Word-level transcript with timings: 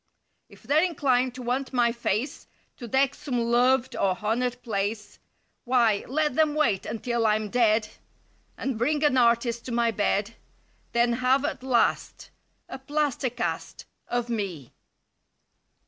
If 0.49 0.63
they're 0.63 0.81
inclined 0.83 1.35
to 1.35 1.43
want 1.43 1.73
my 1.73 1.91
face 1.91 2.47
To 2.77 2.87
deck 2.87 3.13
some 3.13 3.39
loved 3.39 3.95
or 3.95 4.17
honored 4.19 4.59
place. 4.63 5.19
Why, 5.63 6.03
let 6.07 6.33
them 6.33 6.55
wait 6.55 6.87
until 6.87 7.27
I'm 7.27 7.51
dead. 7.51 7.87
And 8.57 8.79
bring 8.79 9.03
an 9.03 9.15
artist 9.15 9.63
to 9.65 9.71
my 9.71 9.91
bed; 9.91 10.33
Then 10.93 11.13
have 11.13 11.45
at 11.45 11.61
last— 11.61 12.31
A 12.67 12.79
plaster 12.79 13.29
cast— 13.29 13.85
Of 14.07 14.27
me. 14.27 14.73